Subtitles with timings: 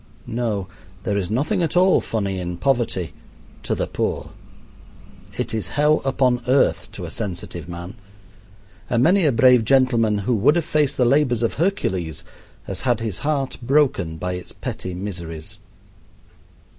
[0.25, 0.67] No,
[1.03, 3.13] there is nothing at all funny in poverty
[3.61, 4.31] to the poor.
[5.37, 7.93] It is hell upon earth to a sensitive man;
[8.89, 12.23] and many a brave gentleman who would have faced the labors of Hercules
[12.63, 15.59] has had his heart broken by its petty miseries.